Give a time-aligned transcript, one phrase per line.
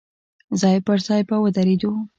[0.61, 1.91] ځای پر ځای به ودرېدو.